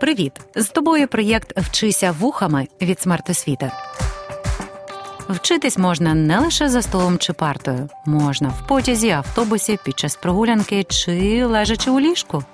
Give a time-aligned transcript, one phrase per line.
[0.00, 0.32] Привіт!
[0.54, 3.70] З тобою проєкт Вчися вухами від смертосвіти.
[5.28, 10.84] Вчитись можна не лише за столом чи партою, можна в потязі, автобусі, під час прогулянки
[10.84, 12.44] чи лежачи у ліжку.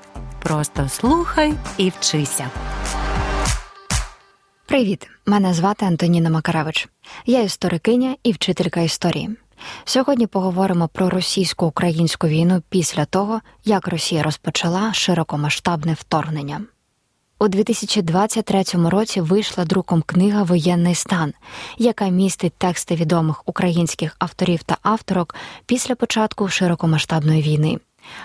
[0.42, 2.50] Просто слухай і вчися.
[4.66, 5.08] Привіт!
[5.26, 6.88] Мене звати Антоніна Макаревич.
[7.26, 9.30] Я історикиня і вчителька історії.
[9.84, 16.60] Сьогодні поговоримо про російсько-українську війну після того, як Росія розпочала широкомасштабне вторгнення.
[17.44, 21.32] У 2023 році вийшла друком книга Воєнний стан,
[21.78, 25.34] яка містить тексти відомих українських авторів та авторок
[25.66, 27.78] після початку широкомасштабної війни.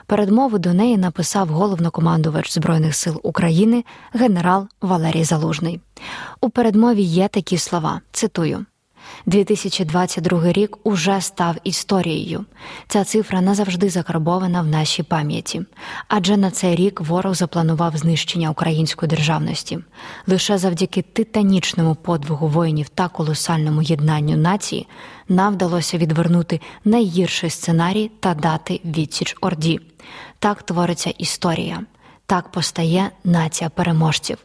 [0.05, 3.83] Передмову до неї написав головнокомандувач Збройних сил України
[4.13, 5.81] генерал Валерій Залужний.
[6.41, 8.65] У передмові є такі слова: цитую.
[9.26, 12.45] 2022 рік уже став історією.
[12.88, 15.62] Ця цифра назавжди закарбована в нашій пам'яті,
[16.08, 19.79] адже на цей рік ворог запланував знищення української державності.
[20.27, 24.88] Лише завдяки титанічному подвигу воїнів та колосальному єднанню нації
[25.29, 29.79] нам вдалося відвернути найгірший сценарій та дати відсіч Орді.
[30.40, 31.82] Так твориться історія.
[32.26, 34.38] Так постає нація переможців.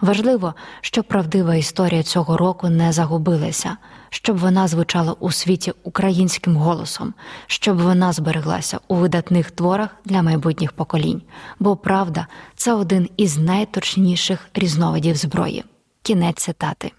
[0.00, 3.76] Важливо, щоб правдива історія цього року не загубилася,
[4.10, 7.14] щоб вона звучала у світі українським голосом,
[7.46, 11.22] щоб вона збереглася у видатних творах для майбутніх поколінь.
[11.58, 12.26] Бо правда
[12.56, 15.64] це один із найточніших різновидів зброї.
[16.02, 16.92] Кінець цитати.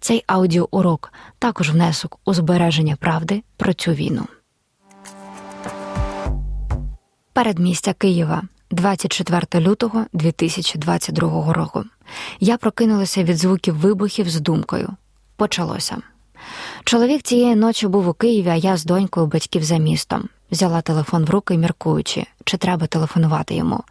[0.00, 4.26] Цей аудіоурок також внесок у збереження правди про цю війну.
[7.32, 8.42] Передмістя Києва.
[8.70, 11.84] 24 лютого 2022 року.
[12.40, 14.88] Я прокинулася від звуків вибухів з думкою.
[15.36, 15.96] Почалося.
[16.84, 20.28] Чоловік цієї ночі був у Києві, а я з донькою батьків за містом.
[20.50, 23.84] Взяла телефон в руки, міркуючи, чи треба телефонувати йому.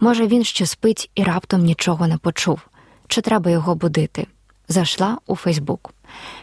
[0.00, 2.60] Може, він ще спить і раптом нічого не почув,
[3.06, 4.26] чи треба його будити.
[4.68, 5.94] Зайшла у Фейсбук.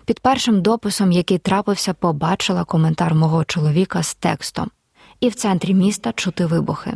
[0.06, 4.72] Під першим дописом, який трапився, побачила коментар мого чоловіка з текстом.
[5.20, 6.94] І в центрі міста чути вибухи.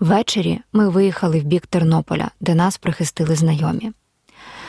[0.00, 3.92] Ввечері ми виїхали в бік Тернополя, де нас прихистили знайомі.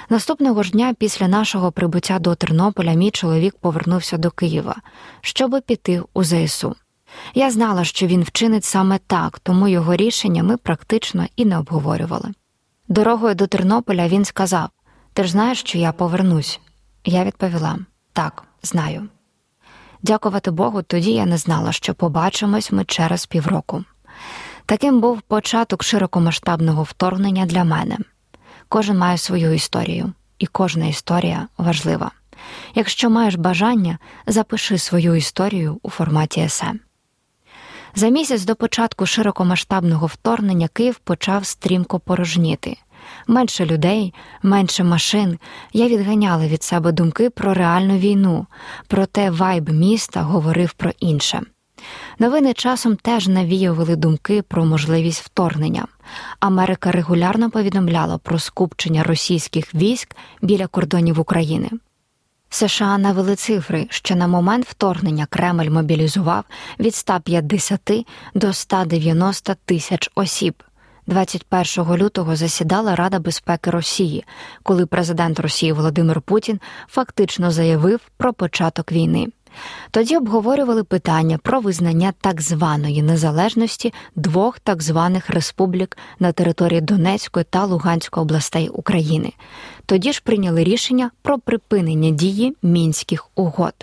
[0.09, 4.75] Наступного ж дня після нашого прибуття до Тернополя мій чоловік повернувся до Києва,
[5.21, 6.75] щоб піти у ЗСУ.
[7.33, 12.33] Я знала, що він вчинить саме так, тому його рішення ми практично і не обговорювали.
[12.87, 14.69] Дорогою до Тернополя він сказав:
[15.13, 16.59] Ти ж знаєш, що я повернусь?
[17.05, 17.79] Я відповіла:
[18.13, 19.07] Так, знаю.
[20.03, 23.83] Дякувати Богу, тоді я не знала, що побачимось ми через півроку.
[24.71, 27.97] Таким був початок широкомасштабного вторгнення для мене.
[28.69, 32.11] Кожен має свою історію, і кожна історія важлива.
[32.75, 36.73] Якщо маєш бажання, запиши свою історію у форматі есе.
[37.95, 42.77] За місяць до початку широкомасштабного вторгнення Київ почав стрімко порожніти.
[43.27, 45.39] Менше людей, менше машин.
[45.73, 48.45] Я відганяла від себе думки про реальну війну,
[48.87, 51.41] проте вайб міста говорив про інше.
[52.19, 55.87] Новини часом теж навіювали думки про можливість вторгнення.
[56.39, 61.69] Америка регулярно повідомляла про скупчення російських військ біля кордонів України.
[62.49, 66.43] США навели цифри, що на момент вторгнення Кремль мобілізував
[66.79, 70.63] від 150 до 190 тисяч осіб.
[71.07, 74.25] 21 лютого засідала Рада безпеки Росії,
[74.63, 79.27] коли президент Росії Володимир Путін фактично заявив про початок війни.
[79.91, 87.45] Тоді обговорювали питання про визнання так званої незалежності двох так званих республік на території Донецької
[87.49, 89.33] та Луганської областей України.
[89.85, 93.73] Тоді ж прийняли рішення про припинення дії мінських угод.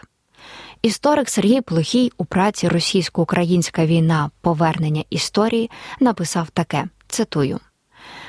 [0.83, 7.61] Історик Сергій Плохій у праці Російсько-Українська війна повернення історії написав таке: цитую.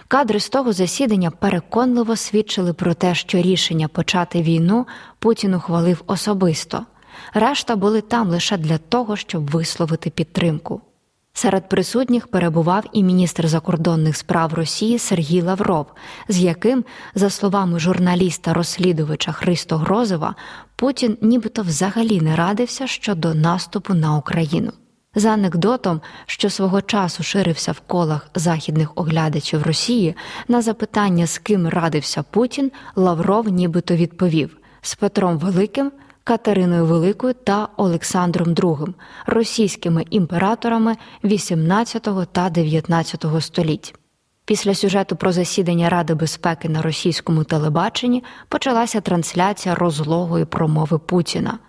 [0.08, 4.88] Кадри з того засідання переконливо свідчили про те, що рішення почати війну
[5.20, 6.86] Путін ухвалив особисто
[7.34, 10.81] решта були там лише для того, щоб висловити підтримку.
[11.34, 15.85] Серед присутніх перебував і міністр закордонних справ Росії Сергій Лавров,
[16.28, 16.85] з яким,
[17.16, 20.35] за словами журналіста-розслідувача Христо Грозова,
[20.76, 24.72] Путін нібито взагалі не радився щодо наступу на Україну.
[25.16, 30.16] За анекдотом, що свого часу ширився в колах західних оглядачів Росії,
[30.47, 35.91] на запитання, з ким радився Путін, Лавров нібито відповів з Петром Великим.
[36.29, 38.93] Катериною Великою та Олександром II,
[39.26, 43.96] російськими імператорами XVIII та XIX століть.
[44.46, 51.59] Після сюжету про засідання Ради безпеки на російському телебаченні почалася трансляція розлогої промови Путіна.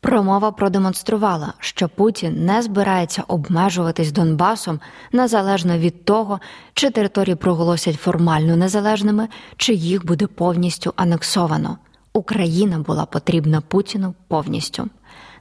[0.00, 4.80] Промова продемонструвала, що Путін не збирається обмежуватись Донбасом
[5.12, 6.40] незалежно від того,
[6.74, 11.78] чи території проголосять формально незалежними, чи їх буде повністю анексовано.
[12.18, 14.88] Україна була потрібна Путіну повністю,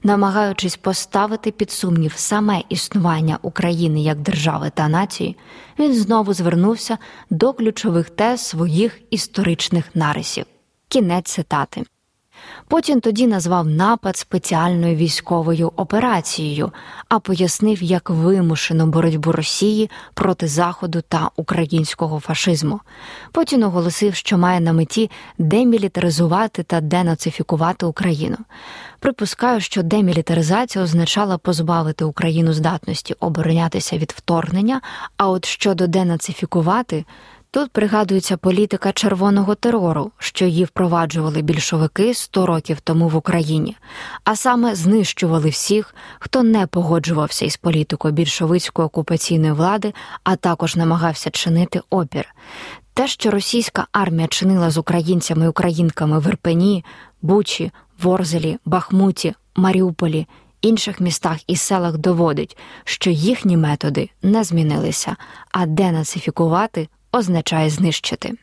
[0.03, 5.38] намагаючись поставити під сумнів саме існування України як держави та нації,
[5.79, 6.97] він знову звернувся
[7.29, 10.45] до ключових тез своїх історичних нарисів.
[10.88, 11.83] Кінець цитати.
[12.69, 16.72] Путін тоді назвав напад спеціальною військовою операцією,
[17.10, 22.80] а пояснив як вимушену боротьбу Росії проти Заходу та українського фашизму.
[23.31, 28.38] Путін оголосив, що має на меті демілітаризувати та денацифікувати Україну.
[29.00, 34.81] Припускаю, що демілітаризація означала позбавити Україну здатності оборонятися від вторгнення,
[35.18, 37.06] а от щодо денацифікувати.
[37.57, 43.77] Тут пригадується політика червоного терору, що її впроваджували більшовики 100 років тому в Україні,
[44.24, 49.94] а саме знищували всіх, хто не погоджувався із політикою більшовицької окупаційної влади,
[50.24, 52.25] а також намагався чинити опір.
[52.94, 56.86] Те, що російська армія чинила з українцями і українками в Ірпені,
[57.21, 57.71] Бучі,
[58.01, 60.27] Ворзелі, Бахмуті, Маріуполі.
[60.62, 65.15] Інших містах і селах доводить, що їхні методи не змінилися,
[65.51, 66.88] а денацифікувати
[67.18, 68.34] означає знищити.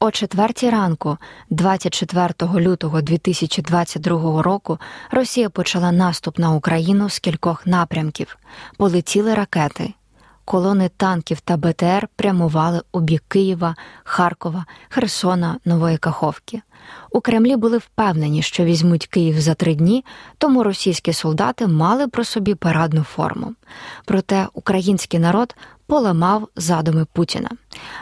[0.00, 1.18] О четвертій ранку,
[1.50, 4.78] 24 лютого 2022 року,
[5.10, 8.36] Росія почала наступ на Україну з кількох напрямків.
[8.76, 9.92] Полетіли ракети.
[10.44, 16.62] Колони танків та БТР прямували у бік Києва, Харкова, Херсона, Нової Каховки.
[17.10, 20.04] У Кремлі були впевнені, що візьмуть Київ за три дні,
[20.38, 23.54] тому російські солдати мали про собі парадну форму.
[24.04, 25.54] Проте український народ
[25.86, 27.50] поламав задуми Путіна.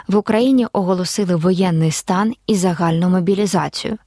[0.07, 3.97] В Україні оголосили воєнний стан і загальну мобілізацію.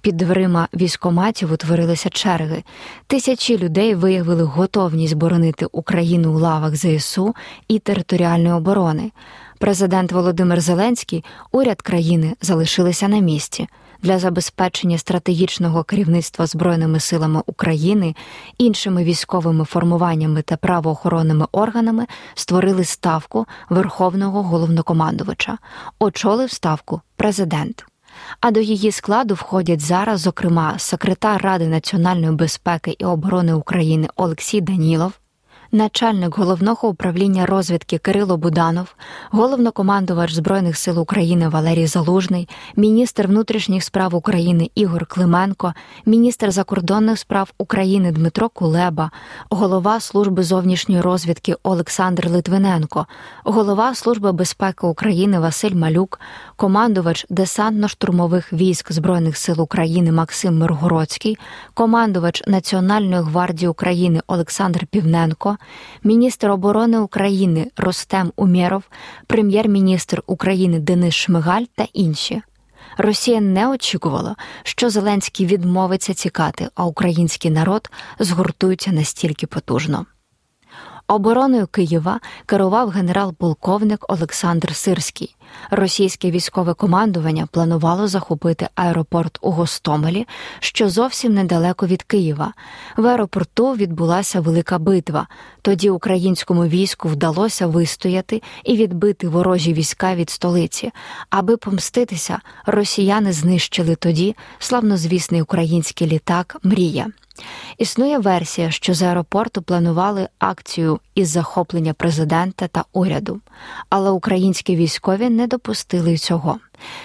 [0.00, 2.62] Під дверима військоматів утворилися черги.
[3.06, 7.34] Тисячі людей виявили готовність боронити Україну у лавах ЗСУ
[7.68, 9.10] і територіальної оборони.
[9.58, 13.68] Президент Володимир Зеленський, уряд країни залишилися на місці
[14.02, 18.14] для забезпечення стратегічного керівництва Збройними силами України,
[18.58, 25.58] іншими військовими формуваннями та правоохоронними органами створили ставку Верховного головнокомандувача,
[25.98, 27.84] очолив ставку президент.
[28.40, 34.60] А до її складу входять зараз, зокрема, секретар Ради національної безпеки і оборони України Олексій
[34.60, 35.12] Данілов
[35.76, 38.94] начальник головного управління розвідки Кирило Буданов,
[39.30, 45.74] головнокомандувач Збройних сил України Валерій Залужний, міністр внутрішніх справ України Ігор Клименко,
[46.06, 49.10] міністр закордонних справ України Дмитро Кулеба,
[49.50, 53.06] голова служби зовнішньої розвідки Олександр Литвиненко,
[53.44, 56.20] голова Служби безпеки України Василь Малюк,
[56.56, 61.38] командувач десантно-штурмових військ Збройних сил України Максим Миргородський,
[61.74, 65.56] командувач Національної гвардії України Олександр Півненко
[66.04, 68.82] міністр оборони України Ростем Умєров,
[69.26, 72.42] прем'єр-міністр України Денис Шмигаль та інші.
[72.98, 80.06] Росія не очікувала, що Зеленський відмовиться цікати, а український народ згуртується настільки потужно.
[81.08, 85.36] Обороною Києва керував генерал-полковник Олександр Сирський.
[85.70, 90.26] Російське військове командування планувало захопити аеропорт у Гостомелі,
[90.60, 92.52] що зовсім недалеко від Києва.
[92.96, 95.26] В аеропорту відбулася велика битва.
[95.62, 100.90] Тоді українському війську вдалося вистояти і відбити ворожі війська від столиці.
[101.30, 107.06] Аби помститися, росіяни знищили тоді славнозвісний український літак Мрія.
[107.78, 113.40] Існує версія, що з аеропорту планували акцію із захоплення президента та уряду,
[113.90, 116.58] але українські військові не допустили цього.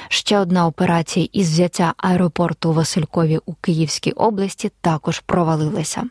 [0.07, 6.03] Ще одна операція із взяття аеропорту Василькові у Київській області також провалилася.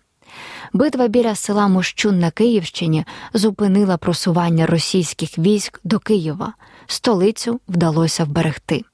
[0.73, 6.53] Битва біля села Мощун на Київщині зупинила просування російських військ до Києва.
[6.87, 8.85] Столицю вдалося вберегти.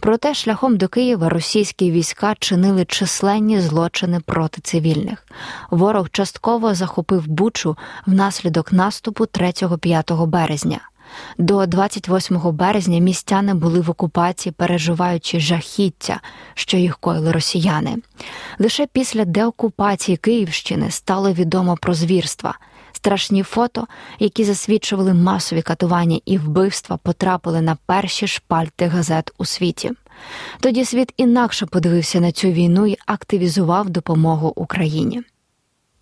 [0.00, 5.26] Проте шляхом до Києва російські війська чинили численні злочини проти цивільних.
[5.70, 7.76] Ворог частково захопив Бучу
[8.06, 10.80] внаслідок наступу 3-5 березня.
[11.38, 16.20] До 28 березня містяни були в окупації, переживаючи жахіття,
[16.54, 17.96] що їх коїли росіяни.
[18.58, 22.58] Лише після деокупації Київщини стало відомо про звірства.
[22.92, 23.86] Страшні фото,
[24.18, 29.90] які засвідчували масові катування і вбивства, потрапили на перші шпальти газет у світі.
[30.60, 35.22] Тоді світ інакше подивився на цю війну і активізував допомогу Україні.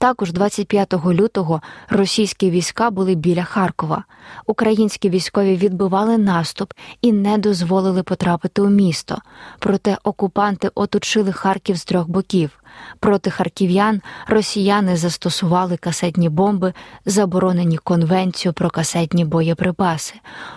[0.00, 4.04] Також 25 лютого російські війська були біля Харкова.
[4.46, 9.18] Українські військові відбивали наступ і не дозволили потрапити у місто.
[9.58, 12.50] Проте окупанти оточили Харків з трьох боків.
[13.00, 16.72] Проти харків'ян росіяни застосували касетні бомби,
[17.06, 20.14] заборонені Конвенцією про касетні боєприпаси.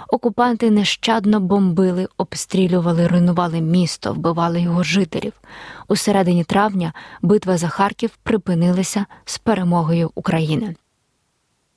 [0.07, 5.33] Окупанти нещадно бомбили, обстрілювали, руйнували місто, вбивали його жителів.
[5.87, 10.75] У середині травня битва за Харків припинилася з перемогою України.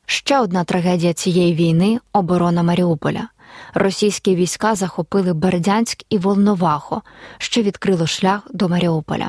[0.07, 3.29] Ще одна трагедія цієї війни оборона Маріуполя.
[3.75, 7.03] Російські війська захопили Бердянськ і Волновахо,
[7.39, 9.29] що відкрило шлях до Маріуполя.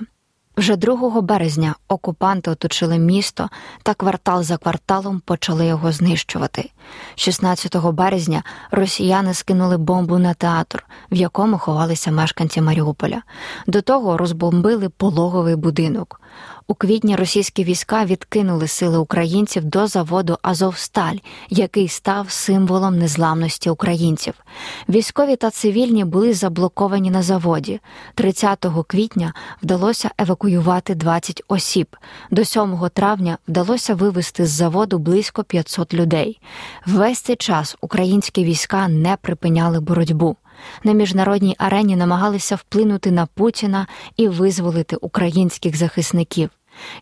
[0.58, 3.50] Вже 2 березня окупанти оточили місто
[3.84, 6.70] та квартал за кварталом почали його знищувати.
[7.16, 13.22] 16 березня росіяни скинули бомбу на театр, в якому ховалися мешканці Маріуполя.
[13.68, 16.22] До того розбомбили пологовий будинок.
[16.70, 21.16] У квітні російські війська відкинули сили українців до заводу Азовсталь,
[21.50, 24.34] який став символом незламності українців.
[24.90, 27.80] Військові та цивільні були заблоковані на заводі.
[28.16, 29.34] 30 квітня
[29.64, 31.96] вдалося евакуювати 20 осіб.
[32.32, 36.40] До 7 травня вдалося вивезти з заводу близько 500 людей.
[36.86, 40.36] Весь цей час українські війська не припиняли боротьбу
[40.84, 46.50] на міжнародній арені намагалися вплинути на Путіна і визволити українських захисників.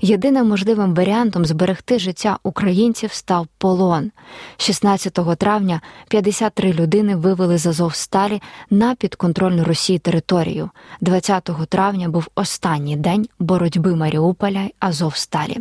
[0.01, 4.12] Єдиним можливим варіантом зберегти життя українців став полон.
[4.58, 10.70] 16 травня 53 людини вивели з Азовсталі на підконтрольну Росії територію.
[11.01, 15.58] 20 травня був останній день боротьби Маріуполя й Азовсталі.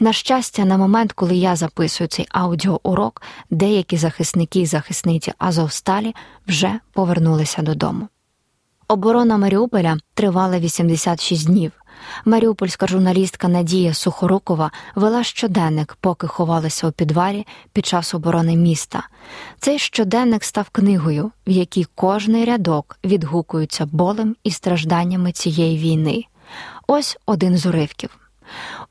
[0.00, 6.14] На щастя, на момент, коли я записую цей аудіоурок, деякі захисники і захисниці Азовсталі
[6.46, 8.08] вже повернулися додому.
[8.88, 11.72] Оборона Маріуполя тривала 86 днів.
[12.24, 19.08] Маріупольська журналістка Надія Сухорукова вела щоденник, поки ховалася у підвалі під час оборони міста.
[19.58, 26.24] Цей щоденник став книгою, в якій кожний рядок відгукується болем і стражданнями цієї війни.
[26.86, 28.18] Ось один з уривків.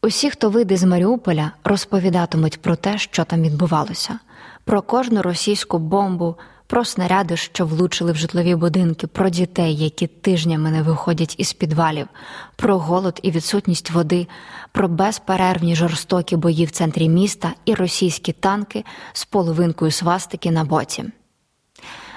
[0.02, 4.20] Усі, хто вийде з Маріуполя, розповідатимуть про те, що там відбувалося,
[4.66, 6.36] про кожну російську бомбу
[6.68, 12.08] про снаряди, що влучили в житлові будинки, про дітей, які тижнями не виходять із підвалів,
[12.56, 14.28] про голод і відсутність води,
[14.72, 18.84] про безперервні жорстокі бої в центрі міста і російські танки
[19.14, 21.06] з половинкою свастики на боці.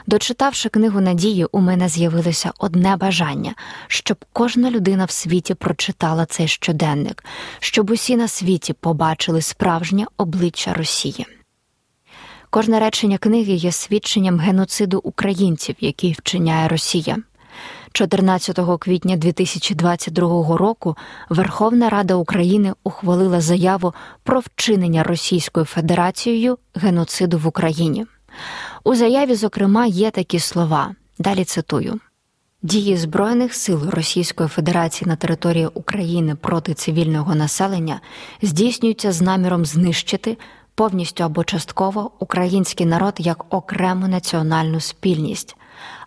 [0.06, 3.54] Дочитавши книгу Надії, у мене з'явилося одне бажання,
[3.86, 7.24] щоб кожна людина в світі прочитала цей щоденник,
[7.60, 11.26] щоб усі на світі побачили справжнє обличчя Росії.
[12.52, 17.16] Кожне речення книги є свідченням геноциду українців, який вчиняє Росія.
[17.92, 20.96] 14 квітня 2022 року
[21.28, 28.06] Верховна Рада України ухвалила заяву про вчинення Російською Федерацією геноциду в Україні.
[28.84, 30.94] У заяві, зокрема, є такі слова.
[31.18, 32.00] Далі цитую.
[32.62, 38.00] Дії Збройних сил Російської Федерації на території України проти цивільного населення
[38.42, 40.36] здійснюються з наміром знищити
[40.80, 45.56] повністю або частково український народ як окрему національну спільність.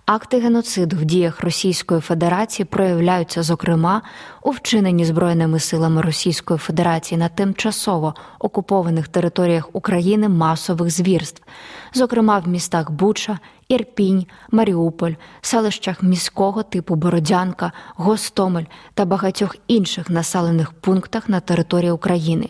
[0.05, 4.01] Акти геноциду в діях Російської Федерації проявляються, зокрема,
[4.41, 11.43] у вчиненні Збройними силами Російської Федерації на тимчасово окупованих територіях України масових звірств,
[11.93, 20.71] зокрема в містах Буча, Ірпінь, Маріуполь, селищах міського типу Бородянка, Гостомель та багатьох інших населених
[20.71, 22.49] пунктах на території України,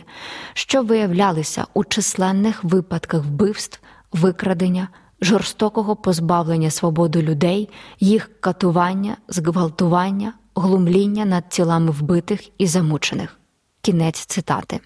[0.54, 3.80] що виявлялися у численних випадках вбивств,
[4.12, 4.88] викрадення
[5.24, 13.38] жорстокого позбавлення свободи людей, їх катування, зґвалтування, глумління над тілами вбитих і замучених.
[13.82, 14.80] Кінець цитати.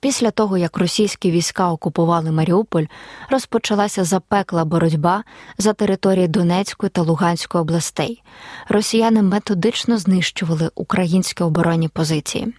[0.00, 2.84] Після того, як російські війська окупували Маріуполь,
[3.30, 5.24] розпочалася запекла боротьба
[5.58, 8.22] за території Донецької та Луганської областей.
[8.68, 12.54] Росіяни методично знищували українські оборонні позиції.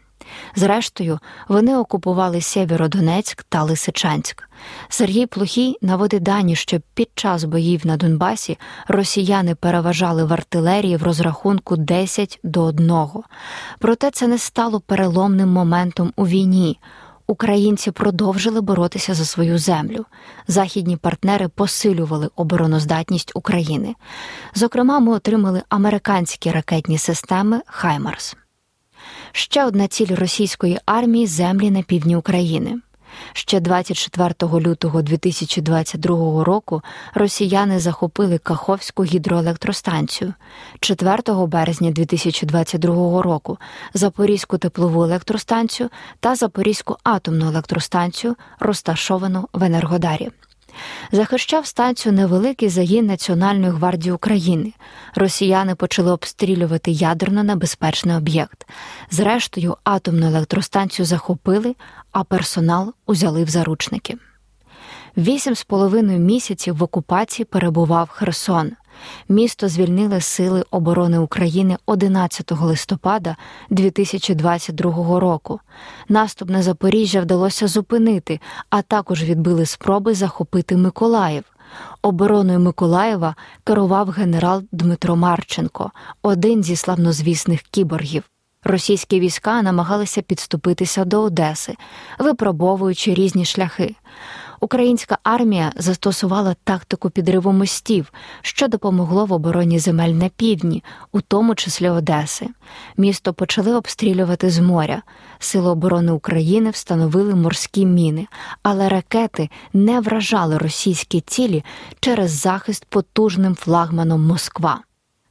[0.55, 4.43] Зрештою, вони окупували Сєвєродонецьк та Лисичанськ.
[4.89, 11.03] Сергій Плохій наводить дані, що під час боїв на Донбасі росіяни переважали в артилерії в
[11.03, 12.91] розрахунку 10 до 1.
[13.79, 16.79] Проте це не стало переломним моментом у війні.
[17.27, 20.05] Українці продовжили боротися за свою землю.
[20.47, 23.95] Західні партнери посилювали обороноздатність України.
[24.53, 28.35] Зокрема, ми отримали американські ракетні системи Хаймарс
[29.31, 32.79] ще одна ціль російської армії землі на півдні України.
[33.33, 36.81] Ще 24 лютого 2022 року
[37.13, 40.33] росіяни захопили Каховську гідроелектростанцію,
[40.79, 43.57] 4 березня 2022 року
[43.93, 50.29] Запорізьку теплову електростанцію та Запорізьку атомну електростанцію, розташовану в Енергодарі.
[51.11, 54.73] Захищав станцію невеликий загін Національної гвардії України.
[55.15, 58.67] Росіяни почали обстрілювати ядерно небезпечний об'єкт.
[59.11, 61.75] Зрештою, атомну електростанцію захопили,
[62.11, 64.17] а персонал узяли в заручники.
[65.17, 68.71] Вісім з половиною місяців в окупації перебував Херсон.
[69.29, 73.35] Місто звільнили Сили оборони України 11 листопада
[73.69, 75.59] 2022 року.
[76.09, 78.39] Наступ на Запоріжжя вдалося зупинити,
[78.69, 81.43] а також відбили спроби захопити Миколаїв.
[82.01, 85.91] Обороною Миколаєва керував генерал Дмитро Марченко,
[86.21, 88.23] один зі славнозвісних кіборгів.
[88.63, 91.75] Російські війська намагалися підступитися до Одеси,
[92.19, 93.95] випробовуючи різні шляхи.
[94.63, 101.55] Українська армія застосувала тактику підриву мостів, що допомогло в обороні земель на півдні, у тому
[101.55, 102.47] числі Одеси.
[102.97, 105.01] Місто почали обстрілювати з моря.
[105.39, 108.27] Сили оборони України встановили морські міни,
[108.63, 111.63] але ракети не вражали російські цілі
[111.99, 114.81] через захист потужним флагманом Москва.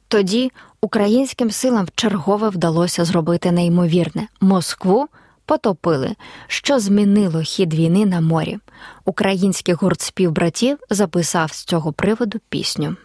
[0.07, 5.07] Тоді українським силам вчергове вдалося зробити неймовірне Москву
[5.45, 6.15] потопили,
[6.47, 8.57] що змінило хід війни на морі.
[9.05, 12.95] Український гурт співбратів записав з цього приводу пісню.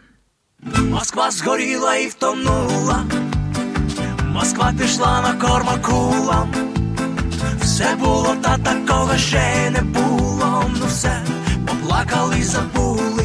[0.78, 3.04] Москва згоріла і втонула,
[4.28, 6.54] Москва пішла на кормакулам.
[7.60, 10.64] Все було, та такого ще не було.
[10.80, 11.24] Ну все
[11.66, 13.15] поплакали, забули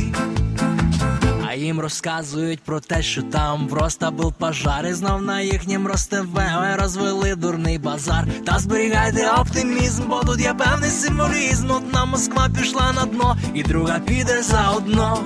[1.62, 7.36] їм розказують про те, що там просто був пожар, і знов на їхнім ростеве розвели
[7.36, 8.27] дурний базар.
[8.46, 11.72] Та зберігайте оптимізм, бо тут є певний символізм.
[11.72, 15.24] Одна Москва пішла на дно, і друга піде заодно.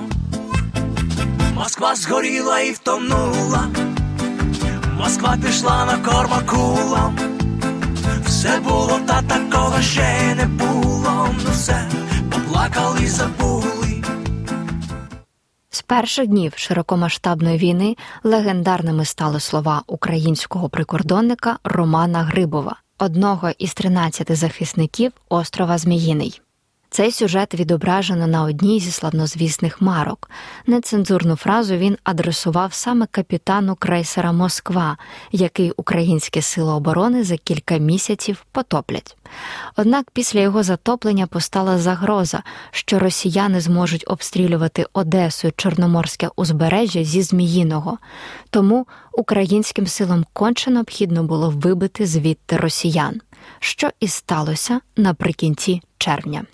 [1.54, 3.68] Москва згоріла і втонула,
[4.98, 7.18] Москва пішла на кормакулам.
[8.26, 11.28] Все було, та такого ще не було.
[11.44, 11.88] Ну все
[12.30, 13.65] поплакали, забули.
[15.76, 24.36] З перших днів широкомасштабної війни легендарними стали слова українського прикордонника Романа Грибова, одного із 13
[24.36, 26.40] захисників острова Зміїний.
[26.96, 30.30] Цей сюжет відображено на одній зі славнозвісних марок.
[30.66, 34.98] Нецензурну фразу він адресував саме капітану крейсера Москва,
[35.32, 39.16] який українські сили оборони за кілька місяців потоплять.
[39.76, 47.22] Однак після його затоплення постала загроза, що росіяни зможуть обстрілювати Одесу і Чорноморське узбережжя зі
[47.22, 47.98] Зміїного.
[48.50, 53.20] Тому українським силам конче необхідно було вибити звідти росіян,
[53.60, 56.46] що і сталося наприкінці червня.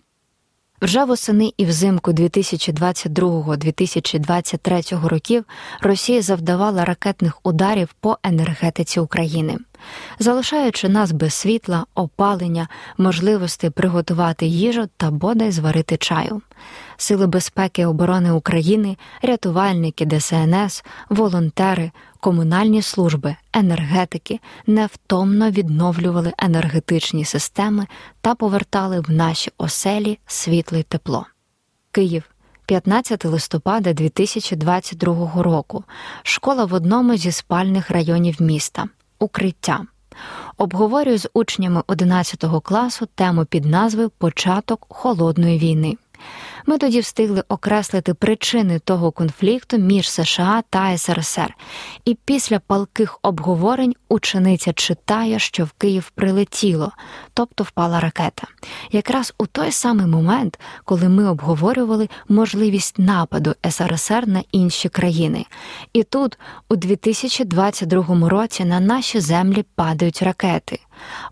[0.82, 5.44] Вже восени і взимку 2022-2023 років
[5.80, 9.58] Росія завдавала ракетних ударів по енергетиці України,
[10.18, 12.68] залишаючи нас без світла, опалення,
[12.98, 16.42] можливості приготувати їжу та бодай зварити чаю.
[16.96, 21.90] Сили безпеки і оборони України, рятувальники ДСНС, волонтери,
[22.20, 27.86] комунальні служби, енергетики невтомно відновлювали енергетичні системи
[28.20, 31.26] та повертали в наші оселі світло й тепло.
[31.92, 32.22] Київ.
[32.66, 35.84] 15 листопада 2022 року.
[36.22, 38.88] Школа в одному зі спальних районів міста.
[39.22, 39.80] Укриття.
[40.56, 45.96] Обговорюю з учнями 11 класу тему під назвою Початок холодної війни.
[46.66, 51.54] Ми тоді встигли окреслити причини того конфлікту між США та СРСР,
[52.04, 56.92] і після палких обговорень учениця читає, що в Київ прилетіло,
[57.34, 58.46] тобто впала ракета.
[58.92, 65.44] Якраз у той самий момент, коли ми обговорювали можливість нападу СРСР на інші країни.
[65.92, 70.78] І тут, у 2022 році, на наші землі падають ракети.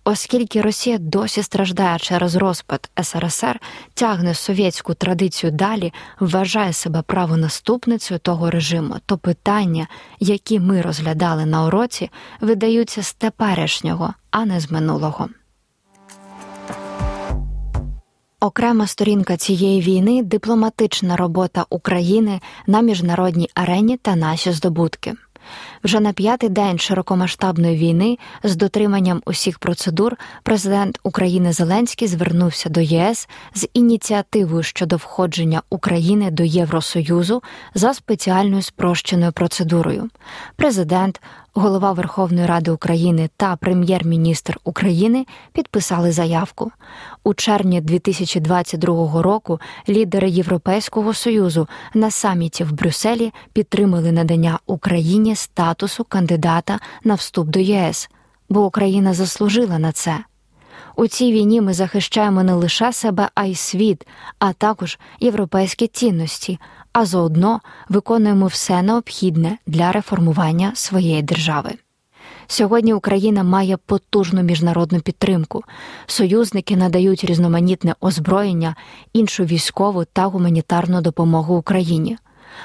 [0.04, 3.60] Оскільки Росія досі страждає через розпад СРСР,
[3.94, 5.19] тягне совєтську традицію
[5.50, 9.86] далі, вважає себе правонаступницею того режиму, то питання,
[10.20, 15.28] які ми розглядали на уроці, видаються з теперішнього, а не з минулого.
[18.40, 25.14] Окрема сторінка цієї війни дипломатична робота України на міжнародній арені та наші здобутки.
[25.84, 32.80] Вже на п'ятий день широкомасштабної війни з дотриманням усіх процедур президент України Зеленський звернувся до
[32.80, 37.42] ЄС з ініціативою щодо входження України до Євросоюзу
[37.74, 40.08] за спеціальною спрощеною процедурою.
[40.56, 41.20] Президент
[41.54, 46.72] голова Верховної Ради України та прем'єр-міністр України підписали заявку.
[47.24, 55.36] У червні 2022 року лідери Європейського союзу на саміті в Брюсселі підтримали надання Україні
[55.70, 58.10] статусу кандидата на вступ до ЄС,
[58.48, 60.18] бо Україна заслужила на це.
[60.96, 64.06] У цій війні ми захищаємо не лише себе, а й світ,
[64.38, 66.58] а також європейські цінності,
[66.92, 71.70] а заодно виконуємо все необхідне для реформування своєї держави.
[72.46, 75.62] Сьогодні Україна має потужну міжнародну підтримку.
[76.06, 78.76] Союзники надають різноманітне озброєння,
[79.12, 82.18] іншу військову та гуманітарну допомогу Україні.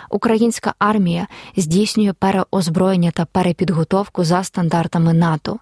[0.09, 5.59] Українська армія здійснює переозброєння та перепідготовку за стандартами НАТО,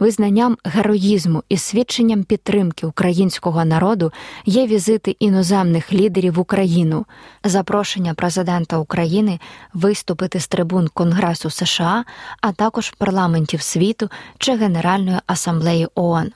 [0.00, 4.12] визнанням героїзму і свідченням підтримки українського народу
[4.46, 7.06] є візити іноземних лідерів в Україну,
[7.44, 9.40] запрошення президента України
[9.74, 12.04] виступити з трибун Конгресу США,
[12.40, 14.08] а також парламентів світу
[14.38, 16.32] чи Генеральної асамблеї ООН.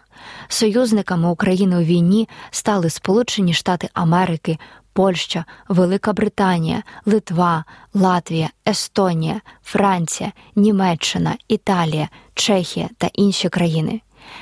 [0.48, 4.58] Союзниками України у війні стали Сполучені Штати Америки,
[4.96, 14.00] Польща, Велика Британія, Литва, Латвія, Естонія, Франція, Німеччина, Італія, Чехія та інші країни.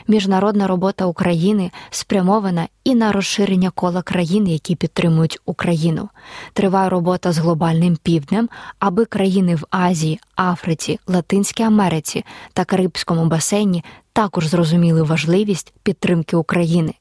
[0.08, 6.08] Міжнародна робота України спрямована і на розширення кола країн, які підтримують Україну.
[6.52, 13.84] Триває робота з глобальним півднем, аби країни в Азії, Африці, Латинській Америці та Карибському басейні
[14.12, 16.94] також зрозуміли важливість підтримки України.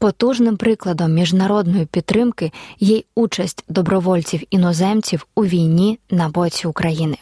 [0.00, 7.16] Потужним прикладом міжнародної підтримки є й участь добровольців іноземців у війні на боці України.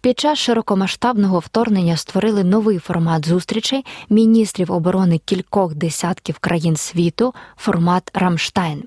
[0.00, 8.10] Під час широкомасштабного вторгнення створили новий формат зустрічей міністрів оборони кількох десятків країн світу, формат
[8.14, 8.84] Рамштайн.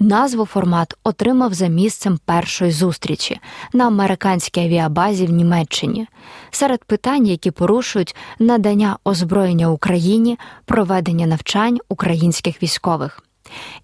[0.00, 3.40] Назву формат отримав за місцем першої зустрічі
[3.72, 6.06] на американській авіабазі в Німеччині.
[6.50, 13.23] Серед питань, які порушують надання озброєння Україні, проведення навчань українських військових.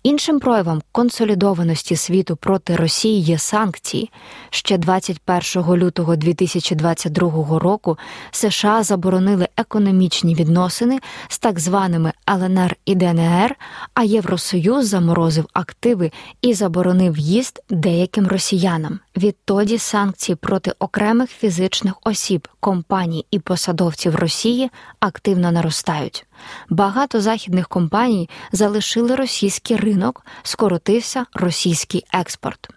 [0.03, 4.11] Іншим проявом консолідованості світу проти Росії є санкції.
[4.51, 7.99] Ще 21 лютого 2022 року
[8.31, 13.57] США заборонили економічні відносини з так званими ЛНР і ДНР,
[13.94, 18.99] а Євросоюз заморозив активи і заборонив в'їзд деяким росіянам.
[19.16, 24.70] Відтоді санкції проти окремих фізичних осіб, компаній і посадовців Росії
[25.01, 26.27] активно наростають.
[26.68, 32.68] Багато західних компаній залишили російський ринок, скоротився російський експорт.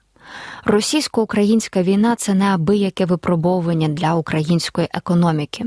[0.65, 5.65] Російсько-українська війна це неабияке випробовування для української економіки,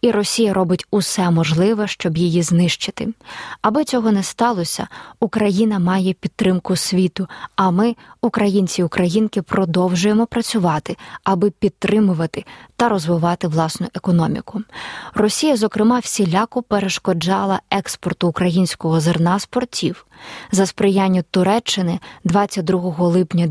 [0.00, 3.08] і Росія робить усе можливе, щоб її знищити.
[3.62, 4.88] Аби цього не сталося,
[5.20, 7.28] Україна має підтримку світу.
[7.56, 12.44] А ми, українці українки, продовжуємо працювати, аби підтримувати
[12.76, 14.62] та розвивати власну економіку.
[15.14, 20.06] Росія, зокрема, всіляко перешкоджала експорту українського зерна з портів.
[20.52, 23.46] За сприяння Туреччини 22 липня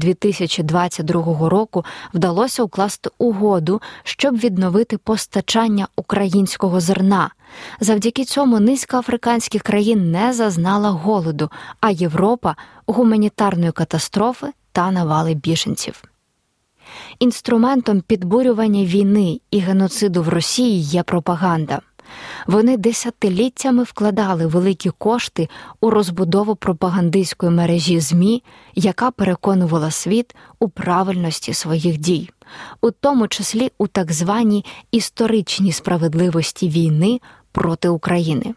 [0.89, 7.30] 2022 року вдалося укласти угоду, щоб відновити постачання українського зерна.
[7.80, 12.56] Завдяки цьому низка африканських країн не зазнала голоду, а Європа
[12.88, 16.04] гуманітарної катастрофи та навали біженців.
[17.19, 21.82] Інструментом підбурювання війни і геноциду в Росії є пропаганда.
[22.48, 25.50] Вони десятиліттями вкладали великі кошти
[25.82, 28.43] у розбудову пропагандистської мережі ЗМІ,
[28.76, 32.30] яка переконувала світ у правильності своїх дій,
[32.82, 37.20] у тому числі у так званій історичній справедливості війни
[37.52, 38.54] проти України.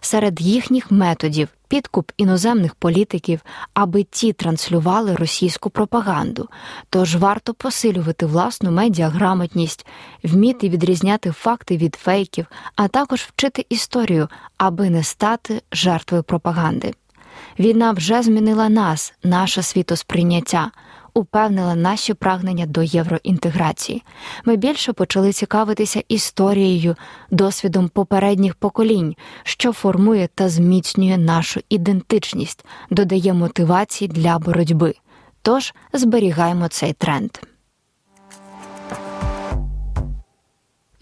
[0.00, 3.40] Серед їхніх методів підкуп іноземних політиків,
[3.74, 6.48] аби ті транслювали російську пропаганду.
[6.90, 9.86] Тож варто посилювати власну медіаграмотність,
[10.22, 16.94] вміти відрізняти факти від фейків, а також вчити історію, аби не стати жертвою пропаганди.
[17.58, 20.70] Війна вже змінила нас, наше світосприйняття
[21.14, 24.02] упевнила наші прагнення до євроінтеграції.
[24.44, 26.96] Ми більше почали цікавитися історією,
[27.30, 34.94] досвідом попередніх поколінь, що формує та зміцнює нашу ідентичність, додає мотивації для боротьби.
[35.42, 37.30] Тож зберігаємо цей тренд.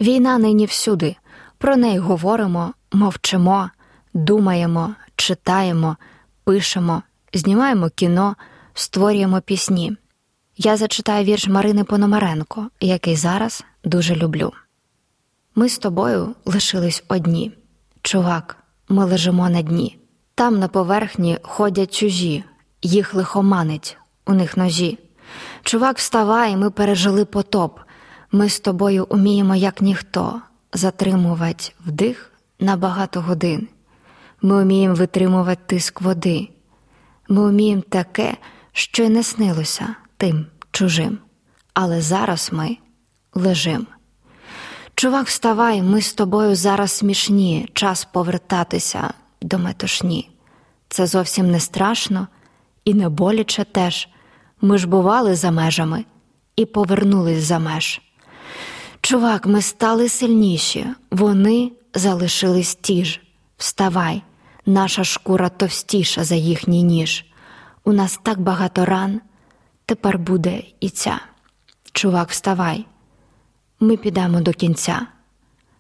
[0.01, 1.17] Війна нині всюди.
[1.59, 3.71] Про неї говоримо, мовчимо,
[4.15, 5.97] думаємо, читаємо,
[6.45, 7.03] пишемо,
[7.35, 8.37] знімаємо кіно,
[8.79, 9.97] створюємо пісні.
[10.57, 14.53] Я зачитаю вірш Марини Пономаренко, який зараз дуже люблю.
[15.55, 17.53] Ми з тобою лишились одні.
[18.03, 18.57] Чувак,
[18.89, 19.99] ми лежимо на дні.
[20.35, 22.45] Там на поверхні ходять чужі,
[22.83, 24.99] їх лихоманить, у них ножі.
[25.63, 27.81] Чувак, вставай, ми пережили потоп.
[28.33, 30.41] Ми з тобою уміємо, як ніхто,
[30.73, 33.69] затримувати вдих на багато годин.
[34.43, 36.49] Ми вміємо витримувати тиск води.
[37.29, 38.37] Ми вміємо таке,
[38.79, 41.19] що й не снилося тим чужим.
[41.75, 42.77] Але зараз ми
[43.35, 43.87] лежим.
[44.95, 49.15] Чувак, вставай, ми з тобою зараз смішні, час повертатися.
[49.43, 50.31] до метушні.
[50.89, 52.29] Це зовсім не страшно
[52.85, 54.09] і не боляче теж.
[54.61, 56.05] Ми ж бували за межами
[56.57, 58.01] і повернулись за меж.
[59.01, 63.21] Чувак, ми стали сильніші, вони залишились ті ж.
[63.57, 64.23] Вставай,
[64.67, 67.25] наша шкура товстіша за їхній ніж.
[67.89, 69.21] У нас так багато ран,
[69.87, 71.21] тепер буде і ця.
[71.93, 72.87] Чувак, вставай,
[73.81, 75.07] ми підемо до кінця.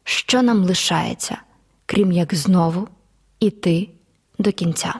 [0.04, 1.38] Що нам лишається,
[1.86, 2.88] крім як знову
[3.40, 3.88] іти
[4.38, 4.94] до кінця?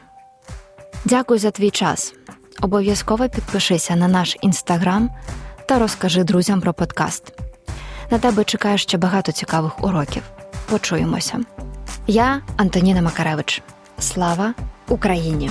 [1.05, 2.15] Дякую за твій час.
[2.63, 5.11] Обов'язково підпишися на наш інстаграм
[5.69, 7.33] та розкажи друзям про подкаст.
[8.11, 10.23] На тебе чекає ще багато цікавих уроків.
[10.71, 11.41] Почуємося.
[12.07, 13.63] Я Антоніна Макаревич.
[13.99, 14.55] Слава
[14.89, 15.51] Україні!